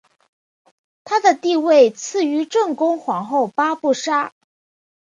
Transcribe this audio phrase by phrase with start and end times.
[1.03, 4.33] 她的地位次于正宫皇后八不沙。